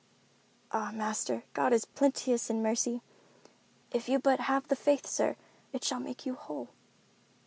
"Ah, 0.71 0.91
master, 0.91 1.43
God 1.53 1.73
is 1.73 1.85
plenteous 1.85 2.49
in 2.49 2.63
mercy. 2.63 3.03
If 3.91 4.09
you 4.09 4.17
but 4.17 4.39
have 4.39 4.67
the 4.67 4.75
faith, 4.75 5.05
sir, 5.05 5.35
it 5.73 5.83
shall 5.83 5.99
make 5.99 6.25
you 6.25 6.33
whole." 6.33 6.69